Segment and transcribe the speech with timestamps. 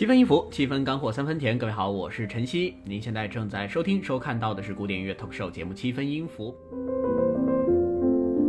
[0.00, 1.58] 七分音符，七分干货，三分甜。
[1.58, 2.74] 各位好，我是晨曦。
[2.84, 6.56] 您现在正在收听、收看到的是古典音乐 talk show 节目《七分音符》。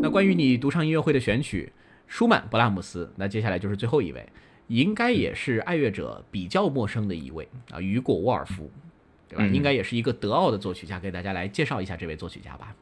[0.01, 1.69] 那关于你独唱音乐会的选曲，
[2.07, 4.25] 舒曼、勃拉姆斯，那接下来就是最后一位，
[4.67, 8.71] 应该也是爱乐者比较陌生的一位啊，雨果·沃尔夫，
[9.27, 9.45] 对吧？
[9.47, 12.73] 应该也是一个德奥的作曲家，给大家来介绍一下这位作曲家吧。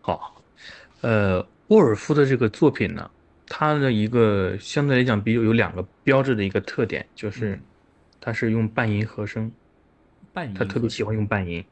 [0.00, 0.42] 好，
[1.02, 3.08] 呃，沃尔夫的这个作品呢，
[3.46, 7.56] 他的一个相对来讲比较有两个标志的一个特点，就是
[8.26, 9.52] 他是用半音和声，
[10.32, 11.64] 半音，他特别喜欢用半音，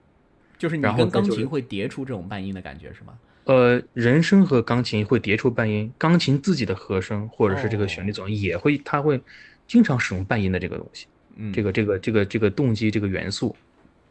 [0.57, 3.19] 就是你跟钢琴会叠出这种半音的感觉是吗？
[3.43, 9.21] 呃，人声和钢琴会叠出半音，钢琴自己的和声或者是这个旋律总也会，他会
[9.67, 13.57] 经常使用半音的这个东西，嗯，这个这个这个这个动机这个元素。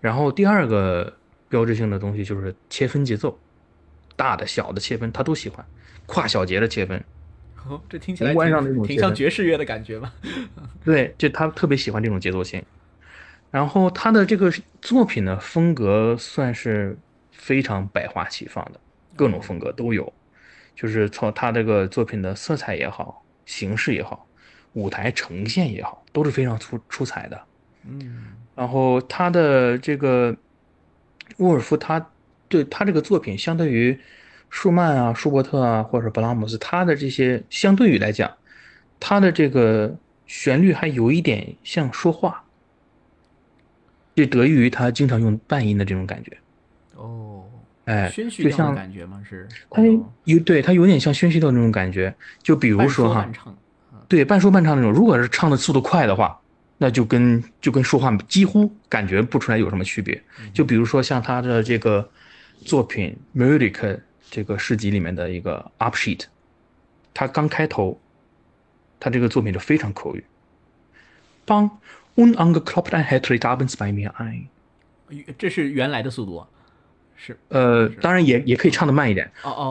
[0.01, 1.15] 然后第二个
[1.47, 3.39] 标志性的东西就是切分节奏，
[4.17, 5.65] 大的小的切分他都喜欢，
[6.05, 7.01] 跨小节的切分。
[7.67, 8.33] 哦， 这听起来
[8.85, 10.13] 挺像爵士乐的感觉吧？
[10.83, 12.63] 对，就他特别喜欢这种节奏性。
[13.51, 16.97] 然后他的这个作品的，风格算是
[17.31, 18.79] 非常百花齐放的。
[19.15, 20.11] 各种风格都有，
[20.75, 24.27] 就是从他这个作品的色彩也好，形式也好，
[24.73, 27.39] 舞台呈现也好，都是非常出出彩的。
[27.87, 30.35] 嗯，然后他的这个
[31.37, 32.03] 沃尔夫，他
[32.47, 33.95] 对他这个作品，相对于
[34.53, 38.31] 舒曼啊、舒伯特啊，或者布拉姆斯，他的这些相对于来讲，
[38.99, 42.43] 他的这个旋律还有一点像说话，
[44.13, 46.37] 这得益于他经常用半音的这种感觉。
[46.95, 47.43] 哦。
[47.85, 49.21] 哎，就像感觉吗？
[49.27, 49.81] 是它
[50.25, 53.27] 有对他有点像宣叙调那种感觉，就比如说哈，
[54.07, 54.91] 对半说半唱那种。
[54.91, 56.39] 如果是唱的速度快的话，
[56.77, 60.21] 那就跟就跟说话几乎感觉不出来有什么区别。
[60.53, 62.07] 就比如说像他的这个
[62.63, 63.71] 作品《Melodic》
[64.33, 66.21] 这个诗集里面的一个 Up Sheet，
[67.13, 67.99] 他刚开头，
[68.99, 70.23] 他这个作品就非常口语。
[71.45, 71.69] 邦
[72.15, 74.45] un angeklopft ein Herz abends bei mir ein，
[75.37, 76.47] 这是原来的速度。
[77.15, 79.31] 是，呃，当然也也可以唱的慢一点。
[79.43, 79.69] 哦哦。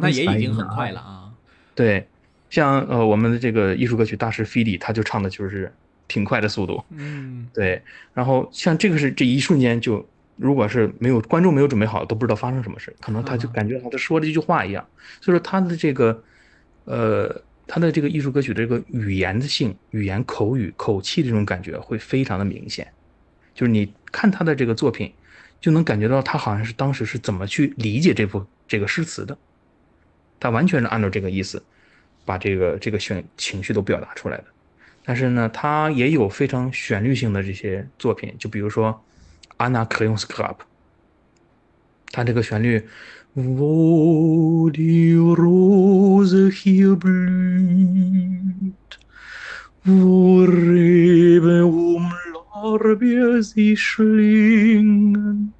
[0.00, 1.32] 那也已经很快了啊。
[1.74, 2.06] 对，
[2.48, 5.74] 像呃我们的这个艺术歌曲大师 f i d i，他就唱的就是
[6.06, 6.84] 挺快的速度。
[6.90, 7.48] 嗯。
[7.52, 7.82] 对，
[8.14, 14.86] 然后像这个是这一瞬间就，如果是没有观众没有准备好，都不知道发生什么事，可能他就感觉好像说了一句话一样。
[15.20, 16.22] 所以说他的这个，
[16.84, 22.86] 呃，他的这个艺术歌曲的这个语言的性、语言口语口气这种感觉会非常的明显，
[23.54, 25.12] 就是你看他的这个作品。
[25.58, 29.36] 就能感觉到他好像是当时是怎么去理解这部这个诗词的，
[30.38, 31.60] 他完全是按照这个意思，
[32.26, 34.44] 把这个这个选情绪都表达出来的。
[35.02, 38.92] 但是呢，他也有非常旋律性的这些作品，就比如说
[39.56, 40.64] 《安娜克隆斯克 p
[42.12, 42.86] 它这个旋律
[43.34, 47.64] vodi rosa heublis
[49.86, 52.10] ooh river oom
[52.54, 55.50] la rabbi rosie sheng。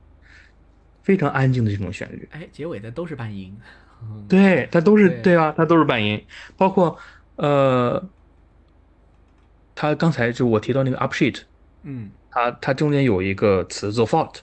[1.02, 3.56] 非常安静的这种旋律，哎，结尾的都是半音，
[4.28, 5.36] 对，它都是对。
[5.36, 6.24] 啊，它都是半音，
[6.56, 6.98] 包括
[7.36, 8.08] 呃，
[9.74, 11.42] 他刚才就我提到那个 up sheet，
[11.84, 14.40] 嗯，它它中间有一个词 the fault，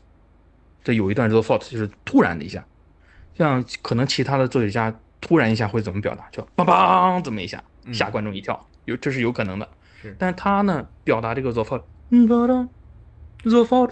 [0.84, 2.66] 这有一段 the fault 就是突然的一下，
[3.38, 9.70] 像可能其他的作曲家突然一下会怎么表达，就梆梆这么一下吓观众一跳，有这是有可能的，
[10.18, 13.92] 但是他呢表达这个 the fault，嗯，the fault。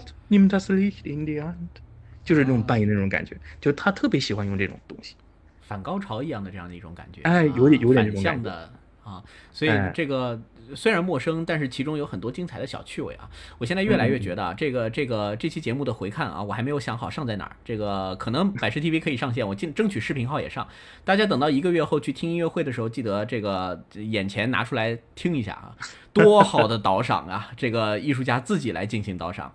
[2.24, 5.14] 就是那种半音那种感觉，就是他特别喜欢用这种东西，
[5.60, 8.72] 反高潮一样的这样的一种感觉，哎，有点有点这种像的
[9.04, 10.40] 啊，所以这个
[10.74, 13.28] 虽然陌生，但是其中有很多精彩的小趣味啊。
[13.58, 20.66] 我现在越来越觉得啊，这个这个这期节目的回看啊，我还没有想好上在哪儿，这个可能百事 TV 可以上线，我尽争取视频号也上。
[21.04, 25.74] 大家等到一个月后去听音乐会的时候，记得这个眼前拿出来听一下啊，
[26.12, 29.52] 多好的导赏啊，这个艺术家自己来进行导赏。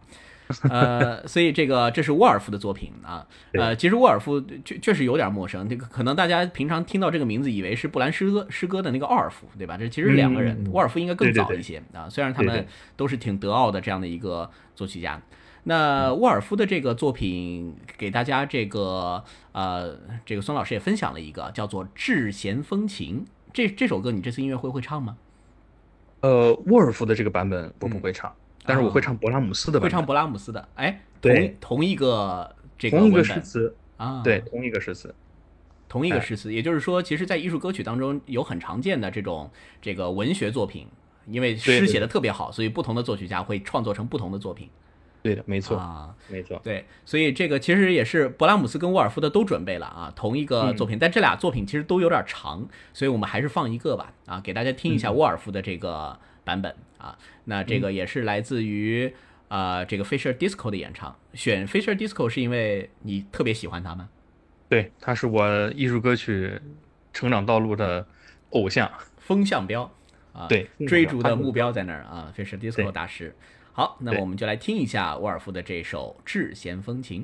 [0.69, 3.27] 呃，所以这个这是沃尔夫的作品啊。
[3.53, 9.77] 呃，其实沃尔夫确确实有点陌生，这个可能大家平常听到这个名字，以为是布兰诗歌诗歌的那个奥尔夫，对吧？
[9.77, 12.09] 这其实两个人，沃尔夫应该更早一些啊。
[12.09, 12.65] 虽然他们
[12.95, 15.21] 都是挺德奥的这样的一个作曲家。
[15.63, 19.21] 那沃尔夫的这个作品，给大家这个
[19.51, 23.25] 呃，这个孙老师也分享了一个叫做《致弦风情》。
[23.51, 25.17] 这这首歌你这次音乐会会唱吗？
[26.21, 28.33] 呃，沃尔夫的这个版本我不会唱。
[28.67, 33.75] 但是我会唱勃拉姆斯的，会唱勃拉姆斯的，哎，对，同一个这个同一个诗词。
[33.97, 35.15] 啊，对，同一个诗词，
[35.89, 39.49] 同一个诗词，也就是说，其实，在艺术歌曲当中有很常见的这种
[39.81, 40.85] 这个文学作品，
[41.25, 44.69] 因为诗写的特别好，所以不同的作曲家会创作成不同的作品。
[45.23, 46.61] 对的，没错啊，没错。
[46.63, 54.13] 对，所以这个其实也是勃拉姆斯跟沃尔夫的都准备了啊，同一个作品，但这俩作品其实都有点长，所以我们还是放一个吧。
[54.27, 57.15] 啊，给大家听一下沃尔夫的这个版本啊。
[57.43, 59.13] 那这个也是来自于
[59.49, 64.09] 啊这个 Fisher Disco 的演唱，选 Fisher Disco 是因为你特别喜欢他吗？
[64.67, 66.59] 对，他是我艺术歌曲
[67.13, 68.05] 成长道路的
[68.49, 69.89] 偶像，风向标
[70.33, 73.35] 啊，对，追逐的目标在那儿啊，Fisher Disco 大师。
[73.71, 77.21] 好，那么我们就来听一下沃尔夫的这首《智弦风情》。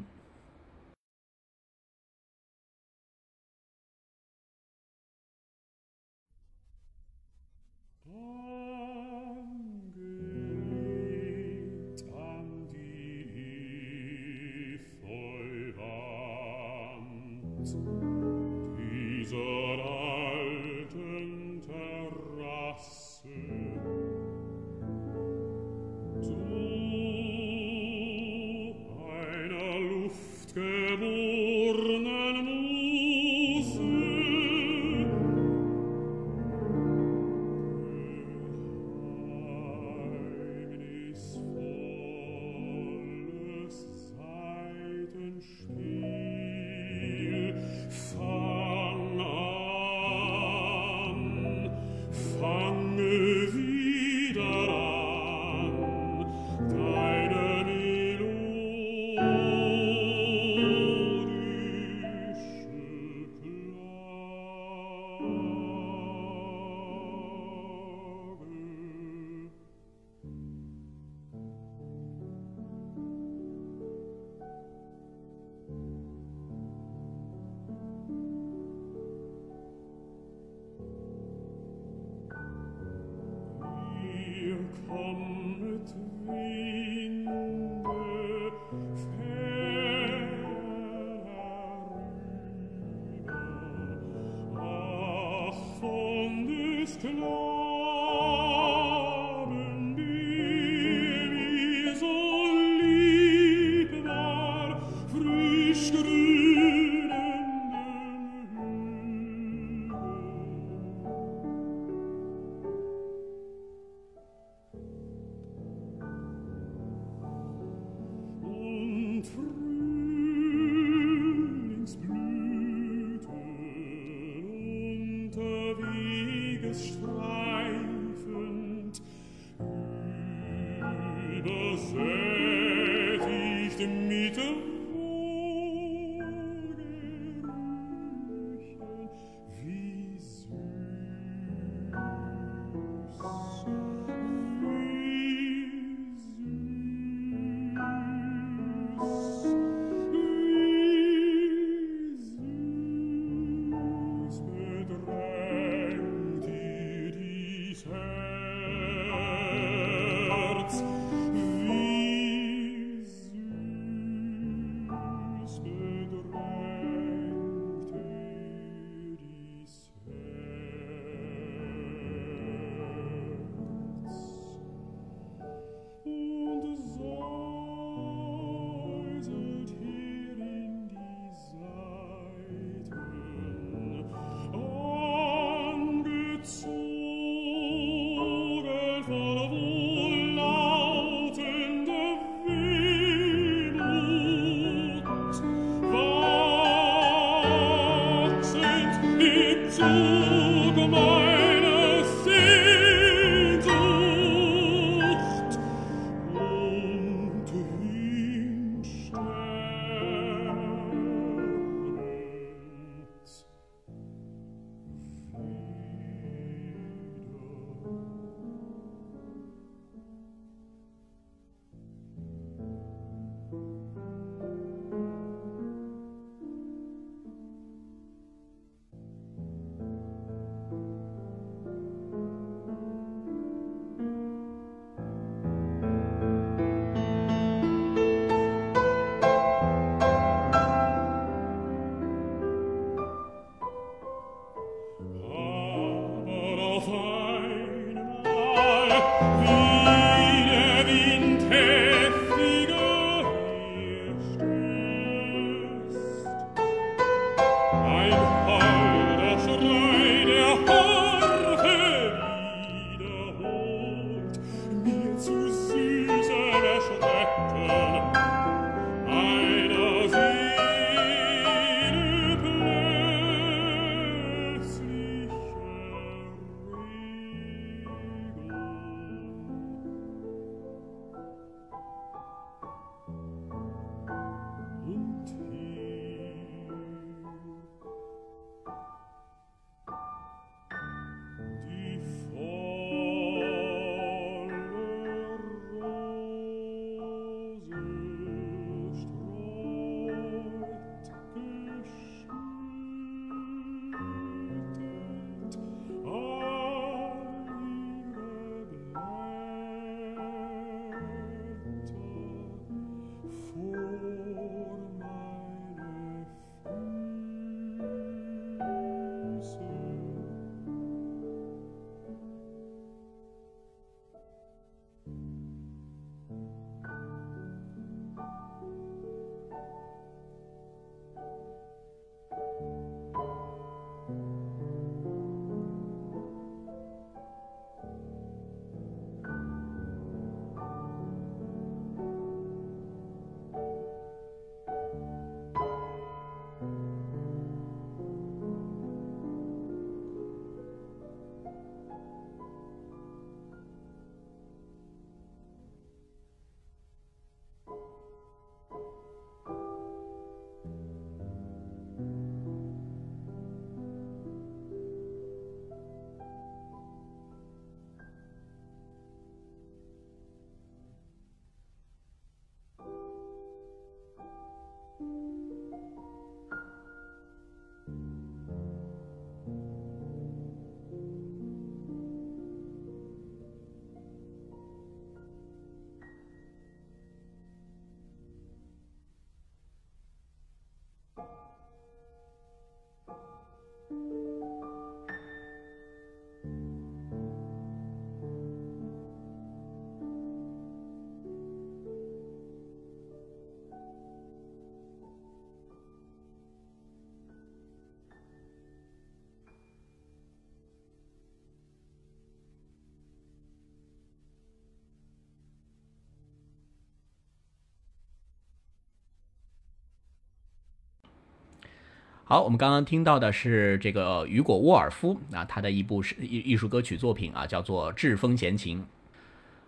[422.34, 428.82] 好，我们刚刚听到的是这个雨果·沃尔夫啊，他的一部是艺艺术歌曲作品啊，叫做《栉风闲情》。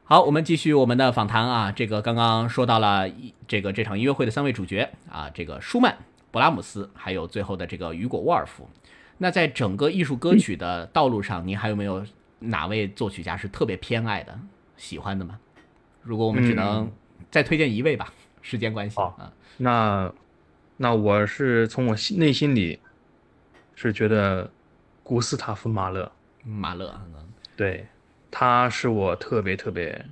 [0.03, 3.07] 好，我们继续我们的访谈啊，这个刚刚说到了
[3.47, 5.95] 这个这场音乐会的三位主角啊，这个舒曼、
[6.31, 8.67] 勃拉姆斯，还有最后的这个雨果·沃尔夫。
[9.19, 12.03] 那在整个艺术歌曲的道路上，您还有没有
[12.39, 14.39] 哪位作曲家是特别偏爱的、
[14.75, 15.37] 喜欢的吗？
[16.01, 16.91] 如果我们只能
[17.29, 20.11] 再推荐一位吧，时间关系啊，那。
[20.77, 22.77] 那我是从我心内心里
[23.75, 24.51] 是觉得
[25.03, 26.11] 古斯塔夫马勒，
[26.43, 26.99] 马勒，
[27.55, 27.87] 对，
[28.29, 30.05] 他是我特别特别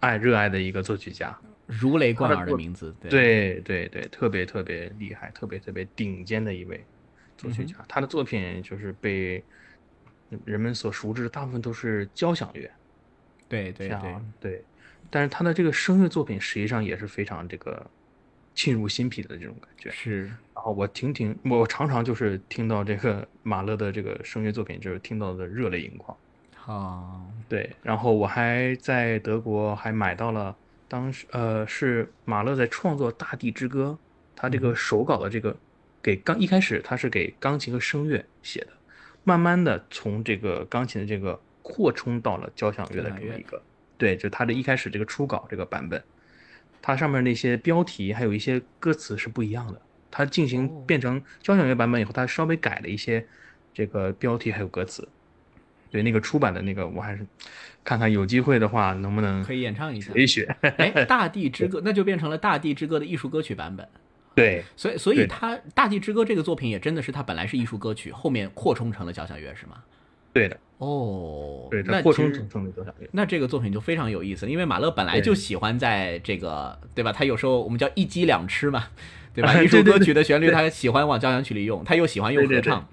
[0.00, 1.34] 爱热爱的一个作曲家，
[1.66, 6.84] 如雷贯耳的名字，对对对，特别特别厉害，特别特别顶尖的一位
[7.38, 7.76] 作曲家。
[7.88, 9.42] 他的作品就是被
[10.44, 12.70] 人们所熟知的大部分都是交响乐，
[13.48, 14.64] 对对对对，
[15.08, 17.90] 但是他的这个声乐作品实际上也是非常这个。
[18.54, 26.16] 沁入心脾的这种感觉是，然后我听听，我常常就是听到这个 马勒的这个声乐作品，就是听到的热泪盈眶。
[26.64, 30.54] 啊，对，然后我还在德国还买到了
[30.86, 33.98] 当时呃是马勒在创作《大地之歌》，
[34.36, 35.56] 他这个手稿的这个
[36.00, 38.68] 给刚一开始他是给钢琴和声乐写的，
[39.24, 43.60] 慢慢的从这个钢琴的这个扩充到了交响乐的这么一个，
[43.98, 46.00] 对，就他的一开始这个初稿这个版本。
[46.82, 49.80] 它上面那些标题还有一些歌词是不一样的。
[50.10, 53.24] 它进行变成交响乐版本以后，它稍微改了一些
[53.72, 55.08] 这个标题还有歌词。
[55.90, 57.24] 对，那个出版的那个，我还是
[57.84, 60.12] 看看有机会的话能不能可以演唱一下。
[60.12, 60.56] 学一学。
[60.60, 63.88] 哎，《大地之歌》那就变成了《大地之歌》的艺术歌曲版本。
[64.34, 69.82] 对，所以所以它《大地之歌》这个作品也真的是它本来是艺术歌曲，后面扩充成了交响乐，是吗？
[70.32, 70.58] 对的。
[70.78, 73.08] 哦，对，那扩充成的交响乐。
[73.12, 77.12] 那这个作品就非常有意思，因为马勒本来就喜欢在这个，对吧？
[77.12, 78.86] 他有时候我们叫一鸡两吃嘛，
[79.32, 79.54] 对吧？
[79.62, 82.88] 艺术歌曲的旋律他喜欢往交响曲里用，他又喜欢用合唱。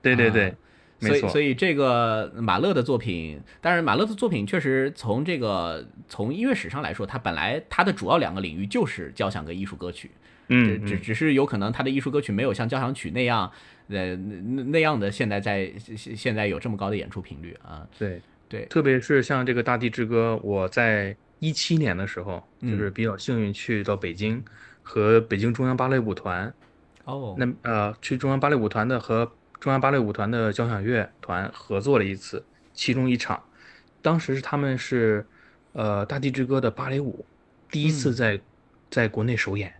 [0.00, 0.54] 对对对，
[1.00, 10.12] 所以所以这个马勒的作品，但是马勒的作品确实从这个从音乐史上来说，他本来他的主要两个领域就是交响跟艺术歌曲。
[10.48, 13.50] 嗯，只只是有可能他的艺术歌曲没有像交响曲那样。
[13.88, 17.86] 呃，那那样的现在在现现在有这么高的演出频率啊？
[17.98, 24.42] 对对，特别是像这个《大地之歌》，我在一七年的时候，就是比较幸运去到北京，
[24.82, 26.52] 和北京中央芭蕾舞团，
[27.04, 33.42] 哦，那呃去中央芭蕾舞团的和中央芭蕾舞团的交响乐团合作了一次，其中一场，
[34.02, 35.26] 当时是他们是
[35.72, 37.24] 呃《大地之歌》的芭蕾舞
[37.70, 38.40] 第一次在
[38.90, 39.72] 在国内首演，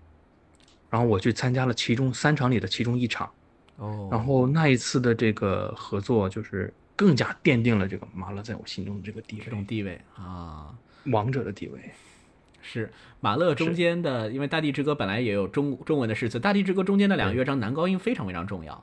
[0.91, 3.31] 然后我去参加了其中三场里的其中一场。
[3.77, 10.75] 哦，然后那一次的这个合作，就是更加奠定了这个马勒在我心中的这个地位，这种地位啊，
[11.07, 11.79] 王者的地位。
[12.69, 12.91] 是
[13.21, 18.83] 马勒中间的，因为《大地之歌》本来也有中中文的诗词，《大地之歌》中间的两个乐章男高音非常非常重要，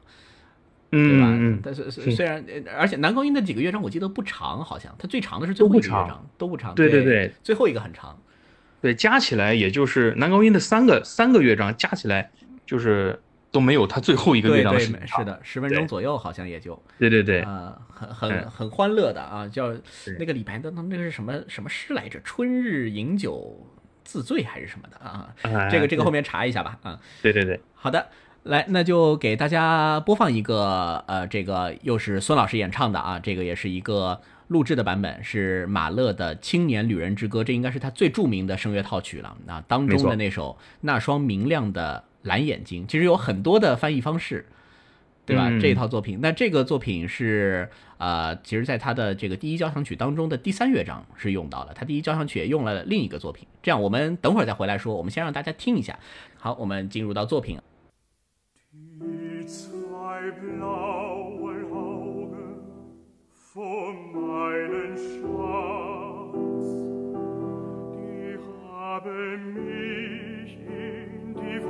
[0.89, 1.27] 对吧？
[1.29, 2.45] 嗯但是虽然，
[2.77, 6.73] 而且男高音的几个乐章我记得不长，好像它最长的是最后一个乐章，都不长。
[6.75, 8.17] 对对对，最后一个很长。
[8.79, 12.31] 对，加起来也就是男高音的三个三个乐章加起来
[12.65, 13.19] 就是。
[13.53, 19.72] 都没有他最后一个乐章是是的，十分钟左右好像也就对对对啊，很很很欢乐的啊，叫
[20.17, 22.19] 那个李白的那那个是什么什么诗来着？
[22.24, 23.63] 春日饮酒
[24.03, 25.29] 自醉还是什么的啊？
[25.69, 27.00] 这个这个后面查一下吧啊。
[27.22, 28.07] 对对对，好的，
[28.41, 42.03] 来那就给大家播放一个呃，这个又是孙老师演唱的啊，这个也是一个录制的版本，是马勒的《青年旅人之歌》，这应该是他最著名的声乐套曲了那，当中的那首那双明亮的。
[42.23, 44.47] 蓝眼睛其实有很多的翻译方式，
[45.25, 45.49] 对吧？
[45.61, 53.47] 这一套作品，那这个作品是呃，其实在他的这个第一交响曲当中的第三乐章是用到了，他第一交响曲也用了另一个作品。
[53.61, 55.97] 这样，我们等会儿再回来说，我们先让大家听一下。
[56.37, 57.57] 好，我们进入到作品。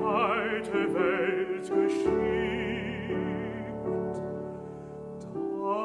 [0.03, 3.13] weite Welt geschickt.
[5.33, 5.79] Da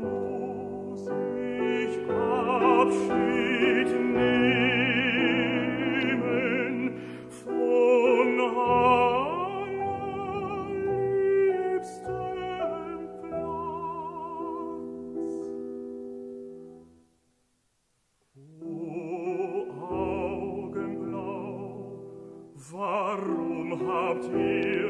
[0.00, 4.51] muss ich Abschied nehmen,
[24.12, 24.81] auf dir.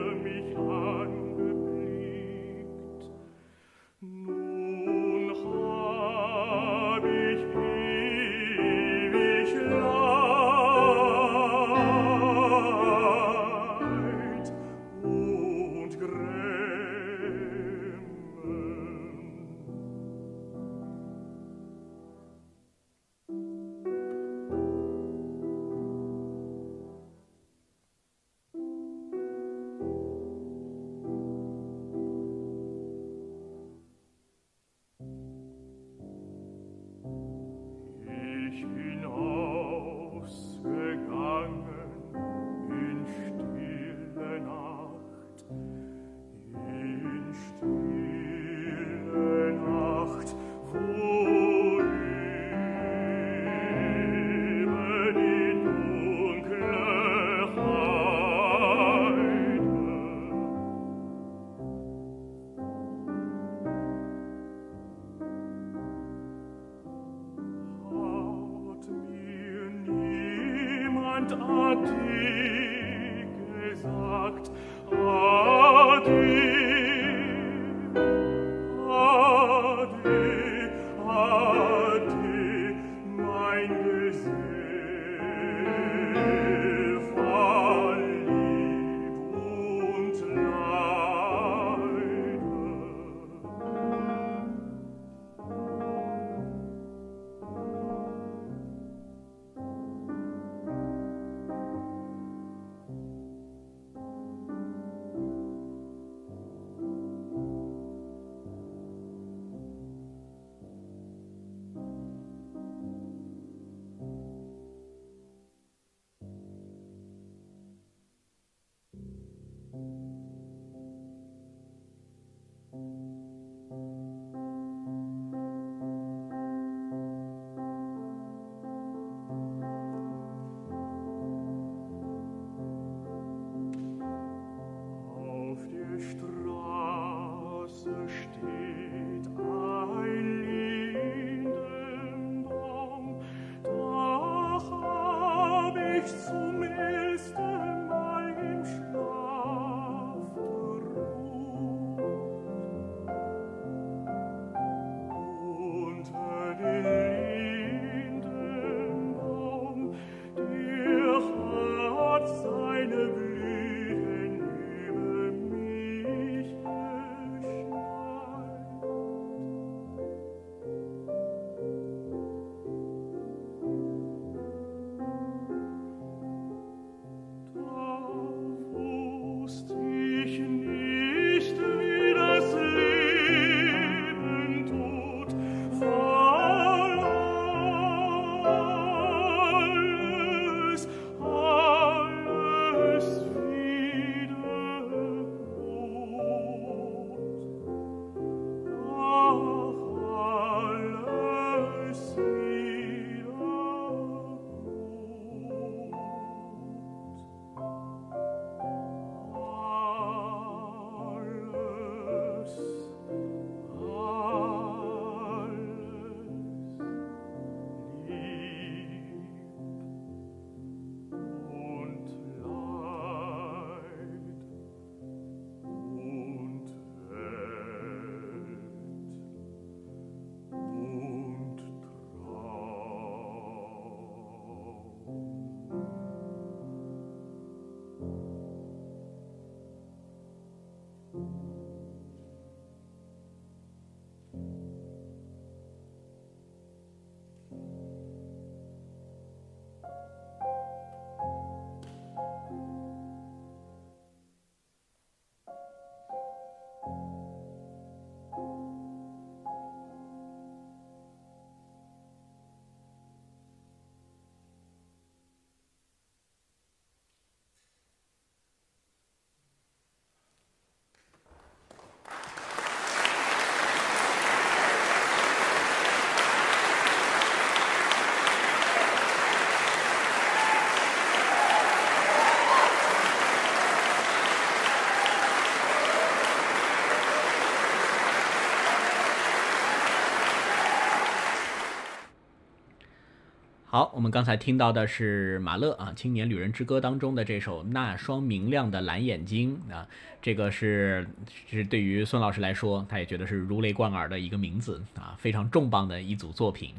[293.73, 299.89] 好，我们刚才听到的是马勒啊《青年旅人之歌》当中的这首《那双明亮的蓝眼睛》啊，
[300.21, 301.07] 这个是
[301.51, 306.75] 是对于孙老师来说，他也觉得是如雷贯耳的一个名字啊，非常重磅的一组作品，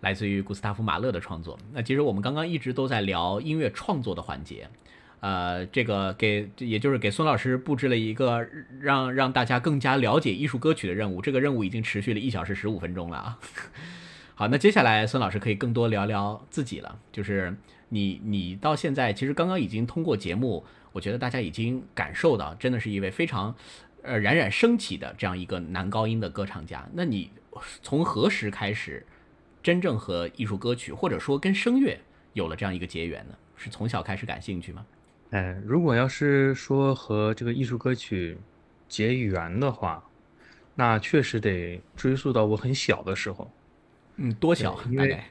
[0.00, 1.58] 来自于古斯塔夫·马勒的创作。
[1.72, 4.68] 那其实我们刚刚一直都在聊音乐创作的环节，
[5.20, 8.46] 呃，这个给也就是给孙老师布置了一个
[8.82, 13.38] 让让大家更加了解艺术歌曲的任务，这个任务已经持续了一小时十五分钟了啊。
[14.34, 16.98] 好，那接下来孙老师可以更多聊聊自己了。
[17.12, 17.54] 就是
[17.90, 23.54] 你，你到现在其实刚刚已经通过节目，我觉得大家已经感受到，真的是一位非常，
[24.02, 26.88] 呃，冉冉升起的这样一个男高音的歌唱家。
[26.94, 27.30] 那你
[27.82, 29.06] 从何时开始
[29.62, 32.00] 真正和艺术歌曲或者说跟声乐
[32.32, 33.34] 有了这样一个结缘呢？
[33.54, 34.84] 是从小开始感兴趣吗？
[35.30, 38.38] 哎，如果要是说和这个艺术歌曲
[38.88, 40.02] 结缘的话，
[40.74, 43.50] 那确实得追溯到我很小的时候。
[44.16, 44.78] 嗯，多小？
[44.90, 45.24] 因为大概？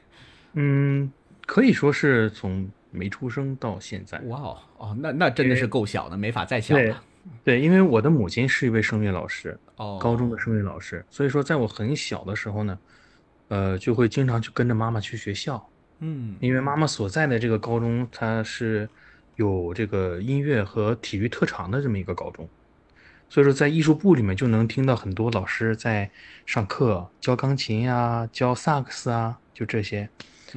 [0.54, 1.10] 嗯，
[1.46, 4.18] 可以说是从没出生到现在。
[4.26, 7.02] 哇哦，哦，那那真的是够小的，没法再小了。
[7.44, 12.78] 对，因为我的母亲是一位声乐老师，哦，高中的声乐老师，所以说在我很小的时候呢，
[13.46, 15.64] 呃，就会经常去跟着妈妈去学校，
[16.00, 18.88] 嗯因为妈妈所在的这个高中，它是
[19.36, 22.48] 有这个音乐和体育特长的这么一个高中，
[23.32, 26.10] 所以说在艺术部里面就能听到很多老师在
[26.44, 30.06] 上课教钢琴呀、教萨克斯啊，就这些。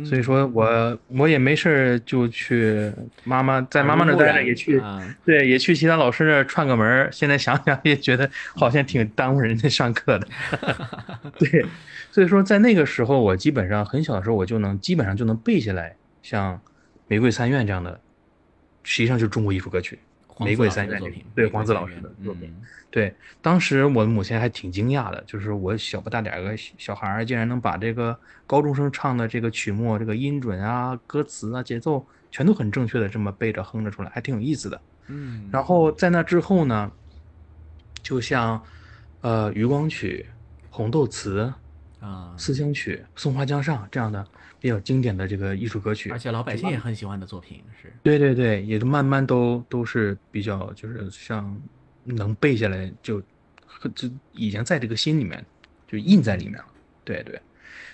[0.04, 2.92] 所以说我我也没事儿就去
[3.24, 7.10] 妈妈在妈妈那儿待着，也去啊对，也去其他老师那儿串个门儿。
[7.14, 10.28] 现在想想也觉得好像挺耽误人家上课的。
[11.40, 11.66] 对，
[12.12, 16.58] 所以说在那个时候，我基本上很小的时候，我就能基本上就能背下来，像
[17.08, 18.02] 《玫瑰三院》这样的，
[18.84, 19.98] 实际上就是中国艺术歌曲。
[20.40, 22.50] 玫瑰三院的作品，对黄子老师的作品。
[22.50, 28.18] 嗯对，当时我的母亲还挺惊讶的，就是我小不大点儿个小小孩儿，竟然能把这个
[28.48, 34.82] 高中生唱的这个曲目、这个音准啊、歌词啊、节奏全都很正确的这么背着哼着出来，还挺有意思的。
[35.08, 36.90] 嗯，然后在那之后呢，
[38.02, 38.64] 就像
[39.20, 40.26] 呃《渔光曲》
[40.74, 41.44] 《红豆词》
[42.06, 44.26] 啊《思乡曲》《松花江上》这样的
[44.60, 51.60] 比较经典的这个艺术歌曲，而且老百姓也很喜欢的作品是，对对对，也就慢慢都都是比较，就是像
[52.04, 53.20] 能背下来就，
[53.96, 55.44] 就已经在这个心里面
[55.88, 56.66] 就印在里面了。
[57.04, 57.40] 对对，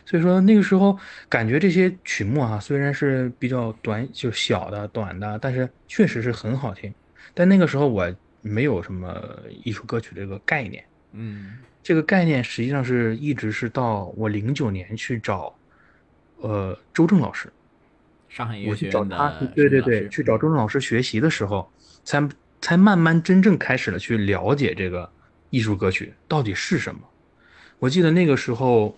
[0.05, 0.97] 所以说那个时候
[1.27, 6.93] 感觉这些曲目啊，虽然是比较短，就小的短的，但是确实是很好听。
[7.33, 9.21] 但那个时候我没有什么
[9.63, 15.55] 艺术歌曲这个概念，嗯这个概念实际上是一直是到我零九年去找，
[16.37, 17.51] 呃，周正老师。
[18.29, 21.69] 上海音乐学院的去找他，对对对，去找周正老师学习的时候，
[22.05, 22.29] 才
[22.61, 25.11] 才慢慢真正开始了去了解这个
[25.49, 27.01] 艺术歌曲到底是什么。
[27.77, 28.95] 我记得那个时候，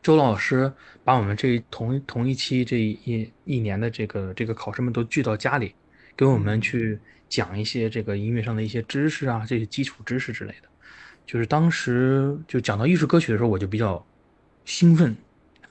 [0.00, 0.72] 周老师
[1.04, 5.74] 把我们这同同一期这一一年的这个这个考生们都聚到家里，
[6.16, 10.68] 给我们去讲一些这个音乐上的一些知识啊，这些基础知识之类的。
[11.26, 14.04] 就是当时就讲到艺术歌曲的时候，我就比较
[14.64, 15.16] 兴奋，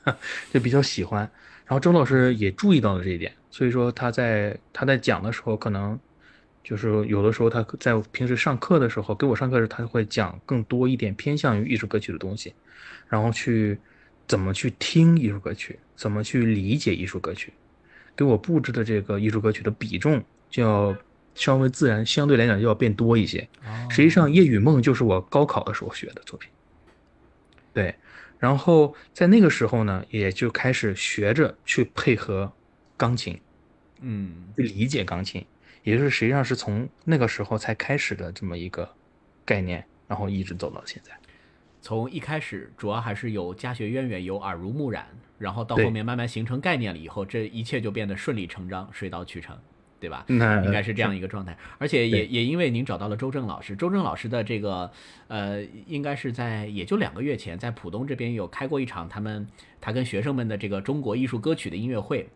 [0.51, 1.21] 就比较喜欢。
[1.65, 5.97] 然后周老师也注意到了这一点，所以说他在他在讲的时候，可能
[6.63, 12.53] 就是有的时候他在平时上课的时候给我上课时，他会讲更多一点偏向于艺术歌曲的东西，
[13.07, 13.77] 然后去
[14.27, 17.51] 怎么去听艺术歌曲，怎么去理解艺术歌曲，
[18.15, 20.95] 给我布置的这个艺术歌曲的比重就要
[21.35, 23.47] 稍微自然，相对来讲就要变多一些。
[23.63, 26.49] 哦实际上，《夜与梦》就是我高考的时候学的作品。
[27.71, 27.93] 对，
[28.39, 32.51] 然后在那个时候呢，也就开始学着去配合
[32.97, 33.39] 钢琴，
[33.99, 35.45] 嗯去理解钢琴，
[35.83, 38.89] 也就是实际上是从那个时候才开始的这么一个
[39.45, 41.11] 概念，然后一直走到现在。
[41.81, 45.05] 从一开始主要还是有家学渊源，有耳濡目染，
[45.37, 49.55] 然后到后面慢慢形成概念了以后，这一切就变得顺理成章，水到渠成，
[50.05, 50.23] 对吧？
[50.27, 54.91] 那应该是这样一个状态，而且也也因为您找到了周正老师，周正老师的这个
[55.27, 59.47] 呃，应该是在也就两个月前，在浦东这边有开过一场他们
[59.81, 62.27] 他跟学生们的这个中国艺术歌曲的音乐会。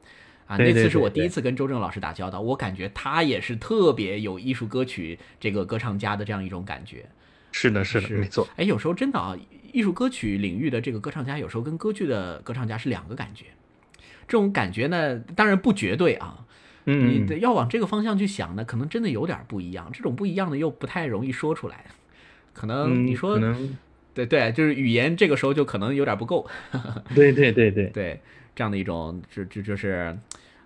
[0.47, 7.05] 啊，那次是我第一次跟周正老师打交道，我感觉他也是特别有艺术歌曲这个歌唱家的这样一种感觉。
[7.51, 8.47] 是的，是的，是没错。
[8.57, 9.37] 哎，有时候真的啊，
[9.71, 13.45] 艺术歌曲领域的这个歌唱家，有时候跟歌剧的歌唱家是两个感觉。
[14.27, 16.45] 这种感觉呢，当然不绝对啊，
[16.89, 19.89] 你嗯，得要往这个方向去想呢，可能真的有点不一样。
[19.93, 21.85] 这种不一样的又不太容易说出来，
[22.53, 23.39] 可能嗯，你说、
[24.13, 26.47] 对对，就是语言这个时候就可能有点不够。
[27.15, 28.19] 对对对对，对，
[28.55, 30.17] 这样的一种，这这就是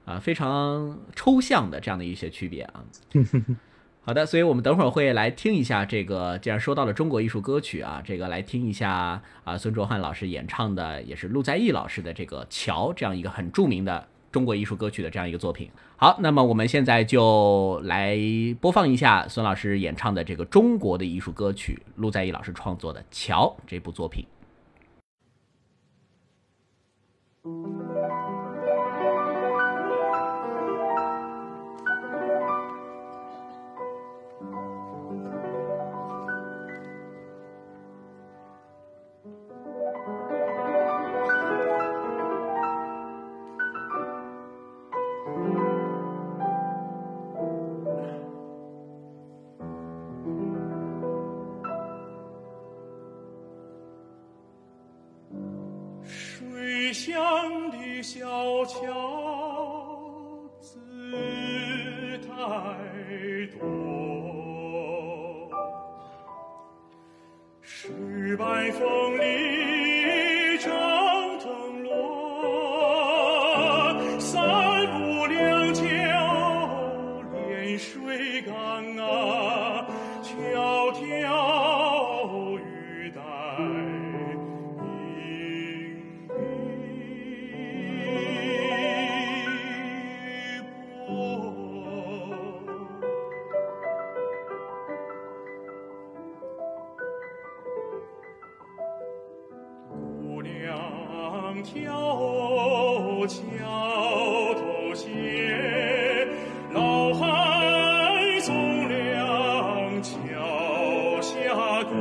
[0.06, 2.84] 啊、非常抽象的这样的一些区别啊。
[4.06, 15.70] 好的，所以我们等会儿会来听一下这个，既然说到了中国艺术歌曲啊，这个来听一下啊，孙卓汉老师演唱的，也是陆在义老师的这个《桥》这样一个很著名的中国艺术歌曲的这样一个作品。
[15.96, 18.18] 好，那么我们现在就来
[18.60, 24.26] 播放一下孙老师演唱的这个中国的艺术歌曲，陆在义老师创作的《桥》这部作品。
[111.24, 111.32] 下
[111.84, 111.94] 过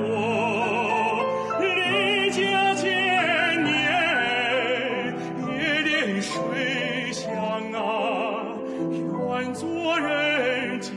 [1.61, 2.83] 离家千
[3.63, 3.71] 年，
[5.47, 5.53] 夜
[5.85, 6.33] 夜水
[7.13, 7.31] 乡
[7.73, 7.79] 啊，
[8.91, 10.91] 愿做人间。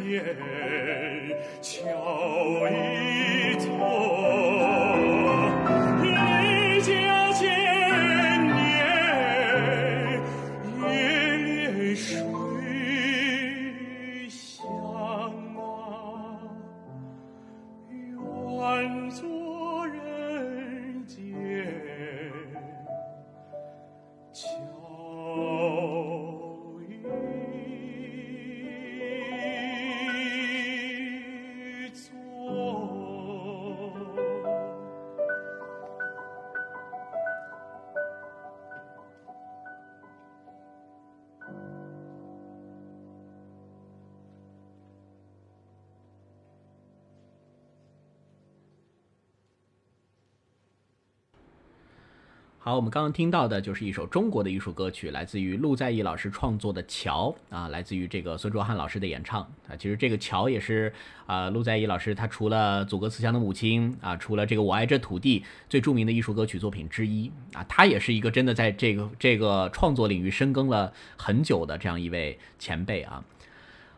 [52.66, 59.78] 好，我们刚刚听到的就是一首中国的艺术歌曲，来自于陆在义老师创作的《桥》啊，来自于这个孙卓汉老师的演唱啊。
[59.78, 60.92] 其实这个《桥》也是
[61.28, 73.24] 啊，陆在义老师他除了《祖国慈祥的母亲》啊，除了这个《我爱这土地》最著名的艺术歌曲作品之一啊，他也是一个真的在这个这个创作领域深耕了很久的这样一位前辈啊。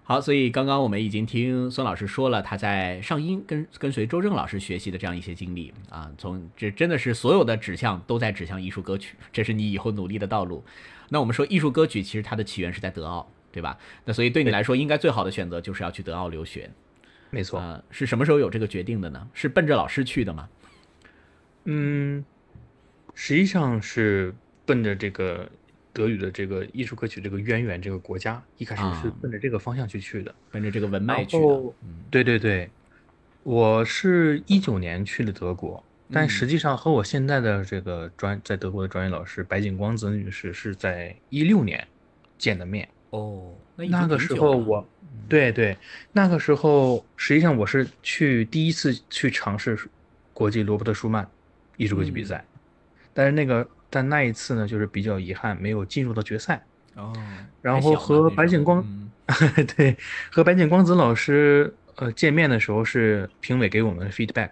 [0.09, 10.63] 好，所以刚刚我们已经听孙老师说了他在上音跟跟随周正老师学习的这样一些经历啊，从这真的是所有的指向都在指向艺术歌曲，这是你以后努力的道路。
[11.09, 13.77] 那我们说艺术歌曲其实它的起源是在德奥，对吧？
[14.05, 16.71] 那所以对你来说，应该最好的选择就是要去德奥留学。
[17.29, 17.59] 没错。
[17.59, 19.27] 呃，是什么时候有这个决定的呢？
[19.33, 20.47] 是奔着老师去的吗？
[21.65, 22.23] 嗯，
[23.13, 24.33] 实际上是
[24.65, 25.49] 奔着这个
[25.97, 30.33] 德语的这个艺术歌曲这个渊源这个国家，一开始是啊奔着这个方向去去的。
[30.51, 31.73] 奔着这个文脉去的。
[32.11, 32.69] 对对对，
[33.41, 41.87] 我是一九年去的德国，但嗯实际上和我现在的这个专在德国的专业老师白景光子女士是在一六年
[42.37, 42.87] 见的面。
[43.09, 44.87] 哦，那那个时候我，
[45.27, 45.75] 对对，
[46.11, 49.75] 那个时候实际上我是去第一次去尝试
[50.31, 51.27] 国际罗伯特舒曼
[51.75, 52.45] 艺术歌曲比嗯赛，
[53.15, 56.63] 但是那个但那一次呢，就是比较遗憾没有进入到决赛。
[56.95, 57.13] 哦，
[57.61, 59.11] 然后和白景光嗯
[59.77, 59.95] 对，
[60.31, 64.49] 和白景光子老师呃见面的时候是评委给我们 feedback，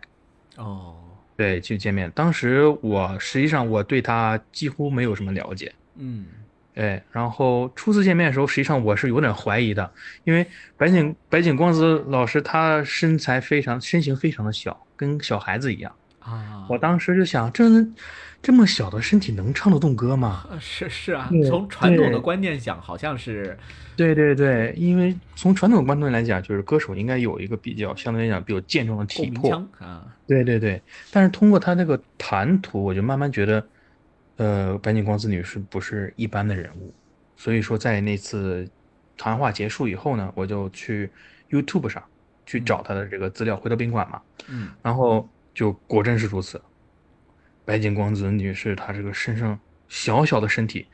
[0.58, 0.95] 哦，
[1.36, 2.12] 对，去见面。
[2.12, 6.28] 当时我实际上我对他几乎没有什么了解，嗯
[6.76, 9.89] 哎，然后初次见面的时候，实际上我是有点怀疑的，
[10.24, 10.45] 因为
[10.78, 15.91] 白景白景光子老师他身材非常身形非常的小，跟小孩子一样。
[16.19, 17.69] 啊，我当时就想，这
[18.46, 20.46] 这么小的身体能唱得动歌吗？
[20.52, 23.58] 呃是是啊，从传统的观念讲，好像是
[23.96, 29.52] 对对对，因为从传统观念来讲，就是歌手应该有一个比较相对来讲比较健壮的体魄。
[29.80, 30.80] 啊，对对对，
[31.12, 33.68] 但是通过他这个谈吐，我就慢慢觉得，
[34.36, 36.94] 呃，白井光子女士不是一般的人物。
[37.36, 38.70] 所以说，在那次
[39.18, 41.10] 谈话结束以后呢，我就去
[41.50, 42.04] YouTube 上
[42.46, 46.62] 去找他的这个资料，回到宾馆嘛，嗯然后就果真是如此。
[47.65, 50.86] 白井光子女士她这个身上小小的身体，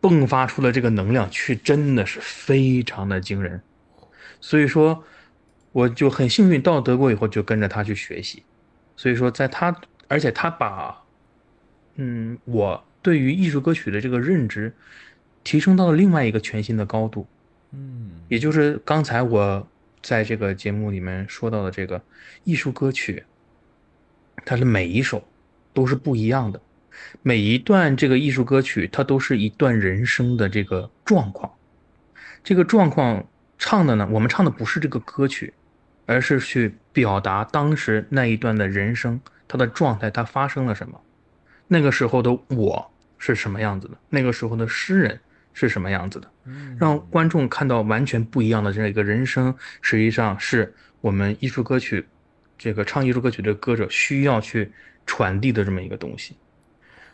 [0.00, 3.62] 迸发出的这个能量，却真的是非常的惊人。
[4.40, 5.04] 所以说，
[5.72, 8.42] 我就很幸运到德国以后就跟着她去学习。
[8.96, 9.74] 所以说，在她，
[10.08, 11.02] 而且她把，
[11.96, 14.74] 嗯，我对于艺术歌曲的这个认知，
[15.42, 17.26] 提升到了另外一个全新的高度。
[17.72, 19.68] 嗯也就是刚才我
[20.00, 22.00] 在这个节目里面说到的这个
[22.44, 23.24] 艺术歌曲，
[24.44, 25.26] 它的每一首
[25.74, 26.58] 都是不一样的，
[27.20, 31.52] 每一段这个艺术歌曲，它都是一段人生的这个状况。
[32.42, 33.26] 这个状况
[33.58, 35.52] 唱的呢，我们唱的不是这个歌曲，
[36.06, 41.00] 而是去表达当时那一段的人生，它的状态，它发生了什么。
[41.66, 45.18] 那个时候的我是什么样子的，那个时候的诗人
[45.54, 52.06] 是什么样子的，嗯让观众看到完全不一样的这一个人生，实际上是我们艺术歌曲，
[52.58, 54.70] 这个唱艺术歌曲的歌者需要去
[55.06, 56.34] 传递的这么一个东西，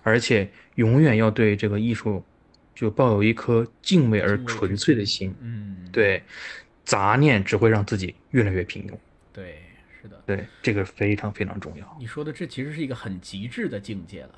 [0.03, 2.24] 而且永远要对这个艺术
[2.74, 6.22] 就抱有一颗敬畏而纯粹的心，嗯，对，
[6.85, 8.94] 杂念只会让自己越来越平庸，
[9.33, 9.62] 对，
[10.00, 10.22] 是的。
[10.26, 14.35] 对，这个非常非常重要，你说的这其实是一个很极致的境界了。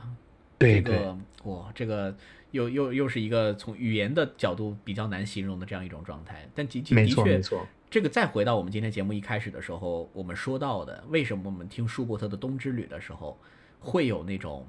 [0.58, 0.94] 对对。
[0.94, 2.16] 这个哇，这个
[2.52, 6.48] 又又又是一个从语言的角度比较难形容的这样一种状态。
[6.54, 13.38] 但的的确错没错，这个再回到我们今天节目一开始的时候，我们说到的，为什么我们听舒伯特的《冬之旅》的时候
[13.80, 14.66] 会有那种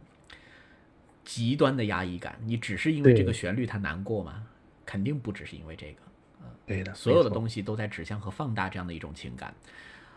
[1.24, 2.38] 极端的压抑感？
[2.44, 4.44] 你只是因为这个旋律它难过吗？
[4.86, 6.00] 肯定不只是因为这个。
[6.66, 9.56] 对的，所有的东西都在指向和放大这样的一种情感。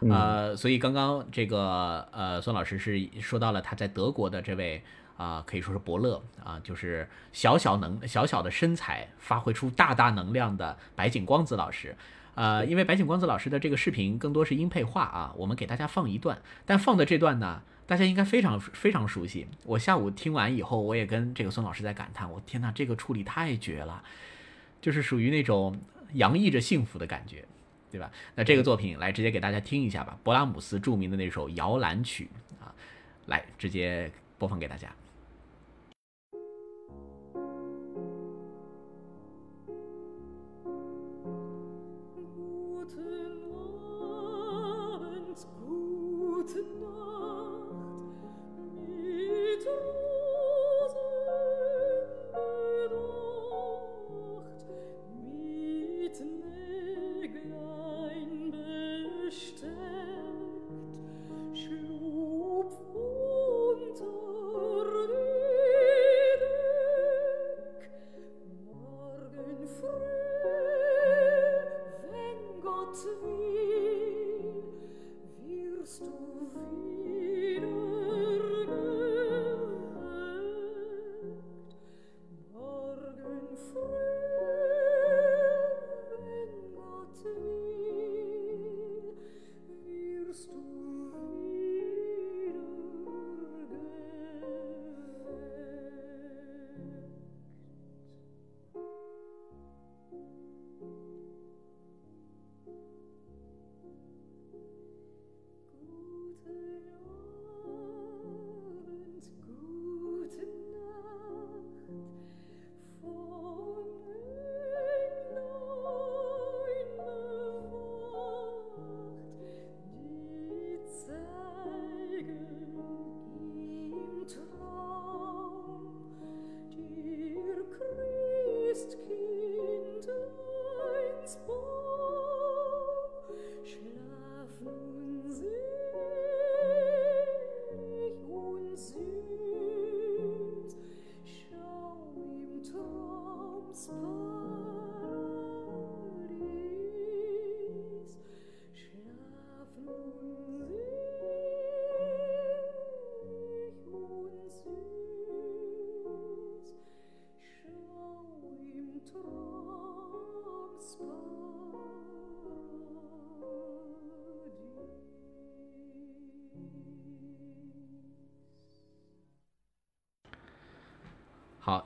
[0.01, 4.83] 嗯呃，所以刚刚这个呃，孙老师是说到了他在德国的这位
[5.16, 11.95] 啊、可以说是伯乐啊、就是小小能小小的身材发挥出大大能量的白景光子老师。
[12.37, 19.49] 呃，因为白井光子老师的这个视频更多是音配画啊，我们给大家放一段，但放的这段呢，大家应该非常非常熟悉。
[19.64, 24.05] 我下午听完以后，我也跟这个孙老师在感叹，我天呐，这个处理太绝了，
[24.81, 25.77] 就是属于那种
[26.12, 27.44] 洋溢着幸福的感觉。
[27.88, 28.11] 对吧？
[28.35, 32.28] 那这个作品来直接给大家听一下吧，勃拉姆斯著名的那首摇篮曲
[32.61, 32.68] 啊，
[33.26, 34.95] 来直接播放给大家。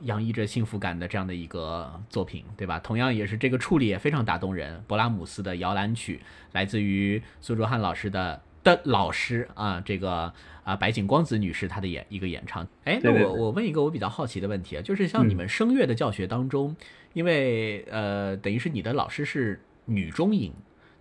[0.03, 2.79] 洋溢着幸福感的这样的一个作品，对吧？
[2.79, 4.83] 同样也是这个处理也非常打动人。
[4.89, 6.21] 勃拉姆斯的摇篮曲
[6.53, 10.33] 来自于苏卓汉老师的的老师啊，这个
[10.65, 12.67] 啊白井光子女士她的演一个演唱。
[12.85, 16.77] 哎，那我我问一个我比较好奇的问题啊，就是像你嗯们声乐的教学当中，
[17.13, 20.53] 因为呃等于是你的老师是女中音，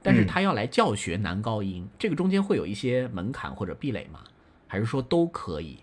[0.02, 4.22] 但是嗯她要来教学男高音，这个中间会有一些门槛或者壁垒吗？
[4.68, 5.80] 还是说都可以？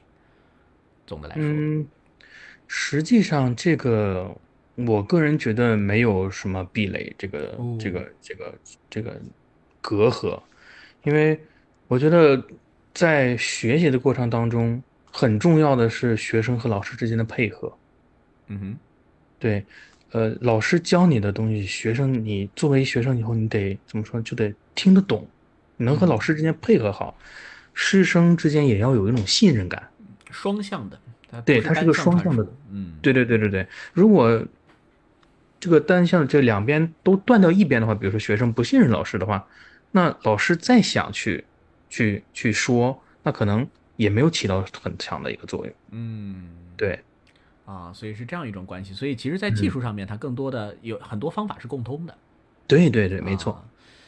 [1.06, 1.86] 总的来说，嗯，
[2.66, 4.34] 实际上这个
[4.74, 8.54] 我个人觉得没有什么壁垒，这个哦这个这个
[8.90, 9.20] 这个
[9.80, 10.40] 隔阂，
[11.04, 11.40] 因为
[11.88, 12.42] 我觉得
[12.92, 17.72] 在学习的过程当中，很重要的是学生和老师之间的配合。
[18.48, 18.76] 嗯哼，
[19.38, 19.64] 对，
[20.10, 25.26] 呃，老师教你的东西，学生你作为学生以后，你得怎么说，就得听得懂，
[25.76, 27.16] 你能和老师之间配合好，
[27.74, 29.88] 师生之间也要有一种信任感。
[30.30, 31.00] 双向的，
[31.43, 34.45] 对它是单个双向的，嗯，对对对对对，如果
[35.59, 39.47] 这个单向这两边都断掉一边的话，比如说学生不信任老师的话，
[39.93, 41.45] 那老师再想去
[41.89, 43.66] 去去说，那可能
[43.97, 45.74] 也没有起到很强的一个作用。
[45.91, 47.01] 嗯，对，
[47.64, 48.93] 啊，所以是这样一种关系。
[48.93, 52.14] 所以其实，在技术上面，它更多的有很多方法是共通的。
[52.66, 53.53] 对对对，没错。
[53.55, 53.64] 啊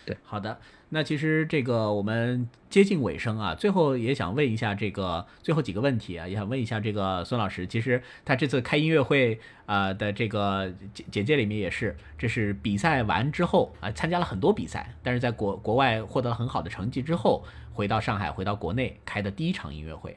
[0.09, 0.17] 对。
[0.25, 17.45] 好的，那其实这个我们接近尾声啊，最后也想问一下这个最后几个问题啊，也想问一下这个孙老师，其实他这次开音乐会啊、的这个简简介里面也是，这是比赛完之后啊、参加了很多比赛，但是在国国外获得了很好的成绩之后，
[17.79, 20.17] 回到上海，回到国内开的第一场音乐会。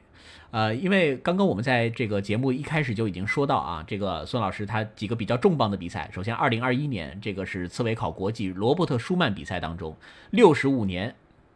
[0.50, 6.10] 呃，因为刚刚我们在这个节目一开始就已经说到啊，这个孙老师他几个比较重磅的比赛。
[6.12, 9.96] 首先，二零二一年这个是茨维考国际罗伯特舒曼比赛当中，
[10.30, 11.14] 六十五年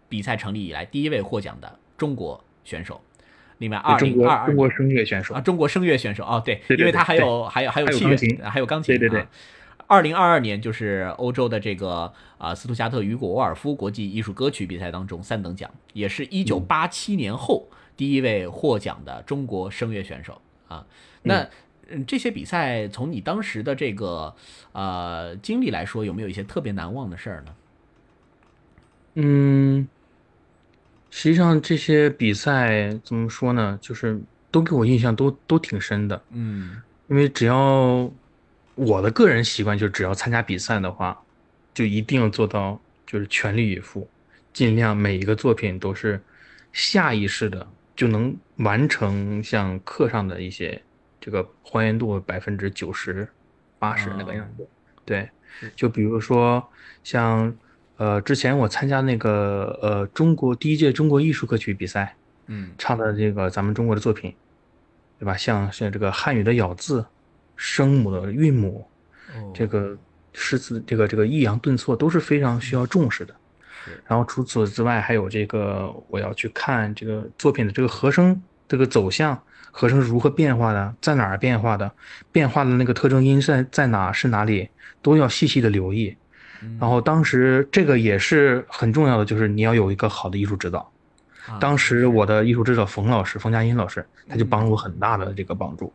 [0.09, 3.01] 比赛成立以来第一位获奖的中国选手。
[3.59, 8.17] 另外，二中零二二中国声乐选手啊，，中国声乐选手哦，对，因为他还有还有还有器乐
[8.49, 9.29] 还有钢琴对对对啊。
[9.87, 20.87] 二零二二年就是欧洲的这个啊斯图加特雨果沃尔夫国际艺术歌曲比赛当中三等奖，也是一九八七年后第一位获奖的中国声乐选手啊。
[21.22, 21.49] 那
[21.89, 24.34] 嗯，这些比赛从你当时的这个
[24.72, 27.55] 呃经历来说，有没有一些特别难忘的事儿呢？
[29.14, 29.89] 嗯，
[31.11, 34.20] 实际上这些比赛怎么说呢，就是
[34.51, 36.20] 都给我印象都都挺深的。
[36.30, 38.11] 嗯因为只要
[38.77, 41.20] 我的个人习惯，就是只要参加比赛的话，
[41.74, 44.09] 就一定要做到就是全力以赴，
[44.53, 46.22] 尽量每一个作品都是
[46.72, 47.66] 下意识的
[47.97, 50.81] 就能完成像课上的一些
[51.18, 53.27] 这个还原度百分之九十、
[53.79, 54.68] 八十那个样子。
[55.05, 55.29] 对，
[55.74, 56.62] 就比如说
[57.03, 57.55] 像
[57.97, 62.14] 呃之前我参加那个呃中国第一届中国艺术歌曲比赛，
[62.47, 64.35] 嗯唱的这个咱们中国的作品，
[65.18, 65.35] 对吧？
[65.35, 67.07] 像像这个汉语的咬字、
[67.57, 68.87] 声母的韵母，
[69.35, 69.97] 哦这个
[70.33, 73.35] 诗词这个这个抑扬顿挫都是非常需要重视的。
[73.85, 79.41] 是然后除此之外，还有这个我要去看这个作品的这个和声这个走向，
[79.71, 81.91] 和声是如何变化的，在哪儿变化的，
[82.33, 84.69] 变化的那个特征音在在哪是哪里，
[85.01, 86.17] 都要细细的留意。
[86.63, 90.91] 嗯然后当时这个也是很重要的，就是你要有一个好的艺术指导。
[91.47, 95.93] 啊当时我的艺术指导冯老师，冯佳音老师，他就帮了我很大的这个帮助。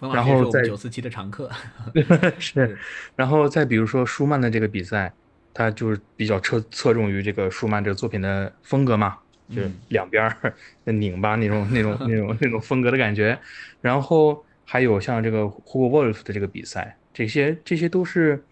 [0.00, 1.50] 然后再九四七的常客，
[2.38, 2.76] 是，
[3.14, 5.12] 然后再比如说舒曼的这个比赛，
[5.54, 9.16] 他就是比较侧侧重于这个舒曼这个作品的风格嘛，
[9.48, 13.38] 就是嗯两边儿 拧巴那种那种那种那种风格的感觉。
[13.80, 18.42] 然后还有像这个 Hugo Wolf 的这个比赛，这些这些都是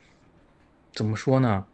[0.93, 1.65] 怎么说呢？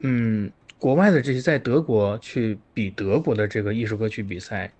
[0.00, 4.70] 嗯，国外的这些在德国去比德国的这个艺术歌曲比赛，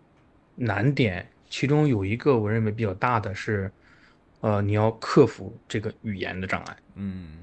[0.56, 3.70] 难点其中有一个我认为比较大的是，
[4.40, 7.38] 呃，你要克服这个语言的障碍，嗯，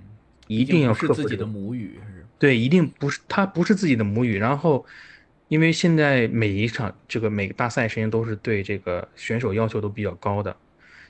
[0.47, 4.37] 一定要不是自己的母语，是对，一定不是，他不是自己的母语。
[4.37, 4.85] 然后，
[5.47, 10.55] 因为现在每一场这个每个大赛实际上都是对这个选手要求都比较高的，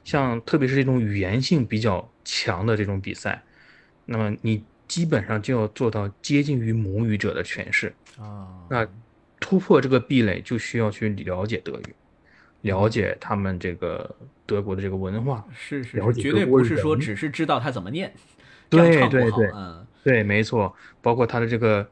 [0.03, 3.43] 像特别是这种语言性比较强的这种比赛，
[4.05, 7.93] 那么你基本上就要做到接近于母语者的诠释。
[8.19, 8.87] 啊，那
[9.39, 11.95] 突破这个壁垒，就需要去了解德语，
[12.65, 14.13] 了解他们这个
[14.45, 15.45] 德国的这个文化。
[15.53, 18.13] 是是是，绝对不是说只是知道它怎么念，
[18.69, 21.87] 对对对嗯对，没错，包括他的这个，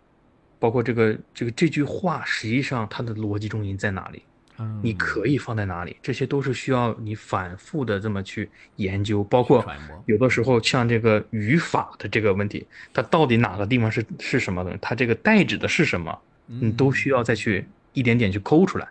[0.59, 4.23] 包括这个这个这句话，实际上它的逻辑重音在哪里？
[4.59, 5.97] 嗯，你可以放在哪里？
[5.99, 9.65] 这些都是需要你反复的这么去研究，包括
[10.05, 14.77] 有的时候像这个语法的这个问题，它到底哪个地方是是什么东西？
[14.79, 16.15] 它这个代指的是什么？
[16.45, 18.87] 你都需要再去一点点去抠出来，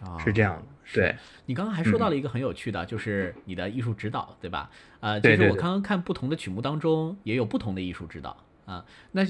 [0.00, 0.62] 啊是这样的。
[0.94, 1.16] 对，
[1.46, 4.70] 你刚刚还说嗯到了一个很有趣的，就是你的艺术指导，对吧？
[5.00, 8.36] 呃，其实我刚刚看不同的曲目当中也有不同的艺术指导
[8.66, 8.84] 啊。
[9.12, 9.24] 那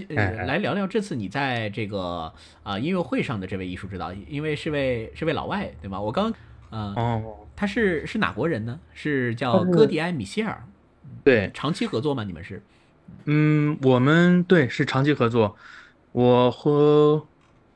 [0.45, 2.33] 来聊聊这次你在这个
[2.63, 6.01] 啊音乐会上的这位艺术指导，因为是位是位老外，对吗？
[6.01, 6.33] 我刚
[6.71, 8.81] 呃，哦，他是是哪国人呢？
[8.93, 10.65] 是叫戈迪埃·米歇尔，
[11.23, 12.25] 对，长期合作吗？
[12.25, 12.63] 你们是？
[13.27, 15.57] 嗯，我们对是长期合作，
[16.13, 17.27] 我和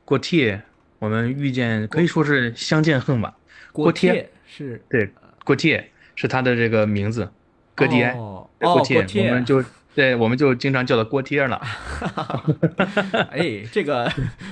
[0.03, 0.63] 郭贴，
[0.97, 3.33] 我们遇见可以说是相见恨晚。
[3.83, 5.09] 郭贴贴是对，
[5.43, 7.29] 郭贴是他的这个名字，
[7.75, 9.63] 戈蒂埃，哦，对郭贴，哦郭贴我们就
[9.93, 11.59] 对，我们就经常叫他锅贴了。
[13.31, 14.11] 哎，这个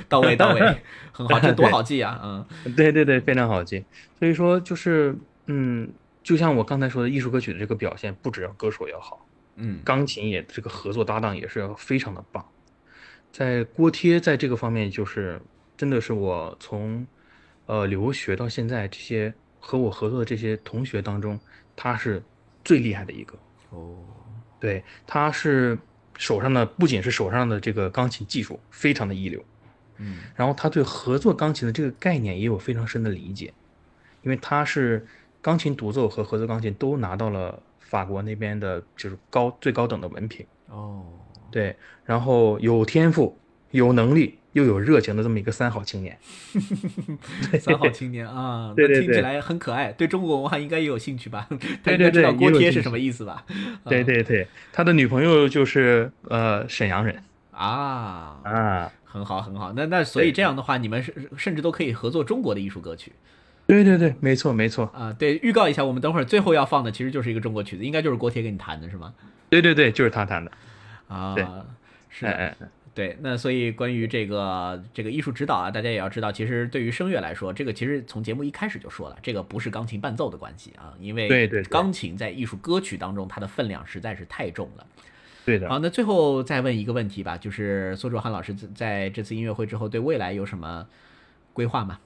[0.09, 0.59] 到位到位，
[1.13, 2.19] 很好，这多好记啊！
[2.23, 3.85] 嗯，对对对，非常好记。
[4.17, 5.15] 所以说就是，
[5.45, 5.87] 嗯，
[6.23, 12.43] 就像我刚才说的，艺术歌曲的这个表现，不只要歌手要好，嗯，钢琴也这个合作搭档也是要非常的棒。
[13.31, 15.39] 在锅贴在这个方面，就是
[15.77, 17.05] 真的是我从
[17.65, 21.39] 呃留学到现在，这些和我合作的这些同学当中，
[21.75, 22.21] 他是
[22.63, 23.37] 最厉害的一个。
[23.71, 23.97] 哦，
[24.59, 25.77] 对，他是
[26.17, 29.43] 手上的不仅是手上的这个钢琴技术非常的一流，
[29.97, 33.53] 嗯然后他对合作钢琴的这个概念也有非常深的理解，
[34.21, 35.05] 因为他是
[35.41, 40.45] 钢琴独奏和合作钢琴都拿到了法国那边的就是高最高等的文凭。
[40.69, 41.05] 哦，
[41.51, 43.37] 对，然后有天赋、
[43.71, 46.17] 有能力又有热情的这么一个三好青年。
[47.59, 51.47] 三好青年啊，对对对那听起来很可爱，对中国文化应该也有兴趣吧？
[51.49, 53.45] 他对应该知道锅贴是什么意思吧？
[53.87, 58.91] 对对对，他的女朋友就是呃沈阳人啊，啊。
[59.03, 59.71] 很好很好。
[59.73, 63.13] 那那所以这样的话，你们是甚至都可以合作中国的艺术歌曲
[63.65, 64.91] 对对对，没错没错。
[64.93, 65.15] 啊。
[65.17, 69.13] 对，预告一下，我们等会儿最后要放的其实就是一个中国曲子，应该就是锅贴给你弹的是吗？
[69.49, 70.51] 对对对，就是他弹的。
[71.07, 71.45] 啊对，
[72.09, 72.25] 是
[72.95, 84.87] 对，那所以关于这个这个艺术指导啊，大家也要知道，其实对于声乐来说，这个其实从节目一开始就说了，这个不是钢琴伴奏的关系啊，因为对对对钢琴在艺术歌曲当中它的分量实在是太重了。
[85.43, 85.67] 对的。
[85.67, 90.87] 好，那最后再问一个问题吧，就是苏卓涵老师在在这次音乐会之后，对未来有什么
[91.51, 91.99] 规划吗？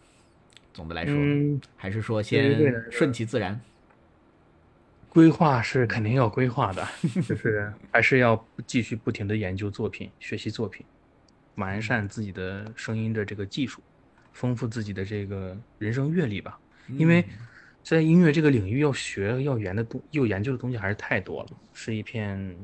[0.74, 3.62] 总的来说，嗯，还是说先顺其自然？
[5.10, 6.88] 规划是肯定要规划的，
[7.28, 10.86] 就是还是要继续不停的研究作品、学习作品，
[11.55, 13.82] 完善自己的声音的这个技术，
[14.32, 16.60] 丰富自己的这个人生阅历吧。
[16.89, 17.26] 因为
[17.84, 22.55] 在音乐这个领域，要学、要研的东、要研究的东西还是太多了，是一片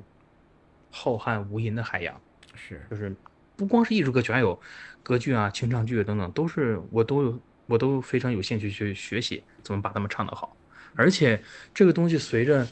[0.92, 2.20] 浩瀚无垠的海洋。
[2.54, 3.14] 是就是
[3.56, 4.60] 不光是艺术歌曲，还有
[5.04, 10.56] 歌剧啊、清唱剧等等，都是我都有，我都非常有兴趣去学习怎么把它们唱得好。
[10.96, 11.42] 而且
[11.74, 12.68] 这个东西随着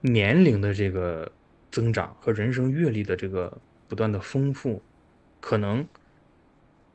[0.00, 1.30] 年龄的这个
[1.70, 4.82] 增长和人生阅历的这个不断的丰富，
[5.40, 5.86] 可能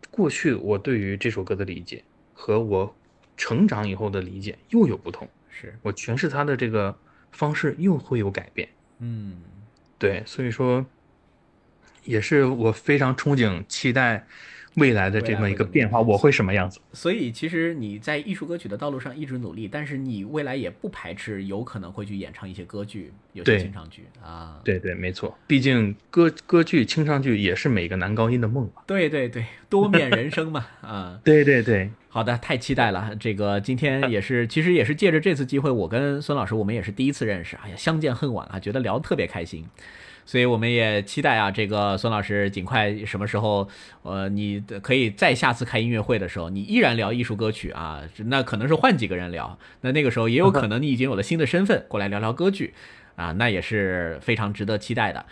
[0.09, 2.03] 过去我对于这首歌的理解
[2.33, 2.95] 和我
[3.35, 6.97] 成长以后的理解又有不同，是，我诠释它的这个
[7.31, 8.67] 方式又会有改变。
[8.99, 9.41] 嗯，
[9.97, 10.85] 对，所以说
[12.03, 14.25] 也是我非常憧憬、期待
[14.75, 16.79] 未来的这么一个变化，我会什么样子？
[16.93, 24.59] 所以其实你在艺术歌曲的道路上一直努力，但是你未来也不排斥有可能会去演唱一些歌剧，有些清唱剧啊。
[24.63, 28.83] 对对，没错，毕竟歌歌剧、清唱剧也是每个男高音的梦吧。
[28.85, 31.19] 对对对，多面人生嘛 啊。
[31.23, 33.15] 对对对，好的，太期待了。
[33.19, 39.65] 这个今天也是，其实也是借着这次机会，我跟孙老师我们也是第一次认识，哎呀，相见恨晚啊，觉得聊得特别开心。
[40.29, 43.67] 所以我们也期待啊，这个孙老师尽快什么时候，
[44.03, 52.75] 呃，你可以再下次开音乐会的时候，你依然聊艺术歌曲啊，那可能是换几个人聊，那那个时候也有可能你已经有了新的身份，过来聊聊歌剧，
[53.15, 55.25] 啊，那也是非常值得期待的。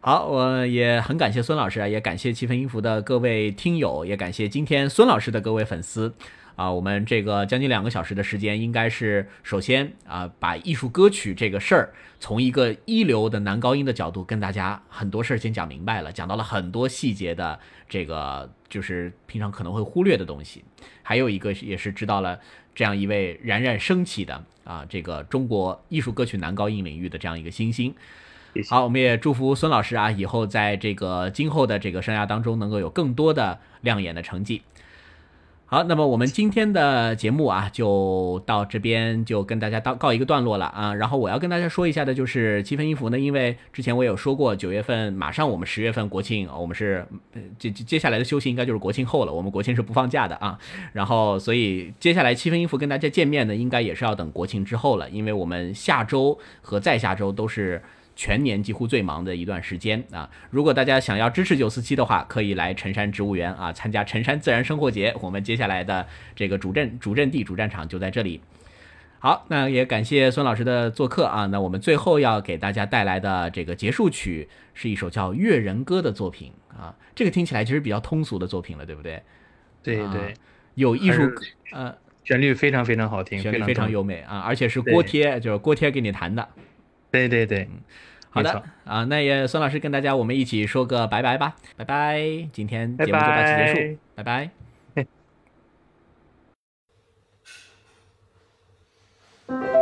[0.00, 6.14] 好，我也很感谢孙老师啊，也感谢七分音符的各位听友，也感谢今天孙老师的各位粉丝。
[6.62, 17.58] 啊，我们这个将近两个小时的时间，应该是首先啊，把艺术歌曲这个事儿，从一个一流的男高音的角度，跟大家很多事儿先讲明白了，讲到了很多细节的
[17.88, 20.62] 这个，就是平常可能会忽略的东西。
[21.02, 22.38] 还有一个也是知道了
[22.76, 27.92] 这样一位冉冉升起的啊，这个中国艺术歌曲男高音领域的这样一个新星。
[28.68, 34.62] 好，我们也祝福孙老师啊，以后在这个今后的这个生涯当中，能够有更多的亮眼的成绩。
[35.72, 40.92] 好，那么我们今天的节目啊，就到这边就跟大家到告一个段落了啊。
[40.92, 47.06] 然后我要跟大家说一下的就是七分音符呢，因为之前我有说过，九月份马上我们十月份国庆，我们是
[47.58, 50.58] 接接下来的休息应该就是国庆后了，我们国庆是不放假的啊。
[50.92, 57.80] 然后所以接下来七分音符跟大家见面呢，应该也是要等国庆之后了，因为我们下周和再下周都是。
[58.14, 60.28] 全年几乎最忙的一段时间啊！
[60.50, 65.14] 如果大家想要支持九四七的话，可以来辰山植物园啊，参加辰山自然生活节。
[65.20, 68.40] 我们接下来的这个主阵主阵地主战场就在这里。
[69.18, 71.46] 好，那也感谢孙老师的做客啊。
[71.46, 76.94] 那我们最后要给大家带来的这个结束曲是一首叫《越人歌》的作品啊。
[77.14, 79.14] 这个听起来其实比较通俗的作品了，对不对？
[79.14, 79.22] 啊
[79.82, 80.34] 对对，
[80.74, 81.22] 有艺术
[81.72, 81.92] 呃，
[82.24, 86.48] 旋律非常非常好听，旋律非常非常优美啊，而且是锅贴，就是锅贴给你弹的。
[87.12, 87.68] 对对对，
[88.30, 92.18] 好的啊，那也孙老师跟大家我们一起说个拜拜吧，拜拜，
[92.52, 94.50] 今天节目就到此结束，拜拜。《